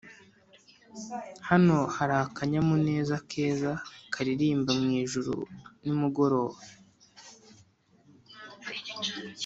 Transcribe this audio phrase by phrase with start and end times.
[1.49, 3.71] hano hari akanyamuneza keza
[4.13, 5.35] karirimba mwijuru
[5.83, 6.57] nimugoroba.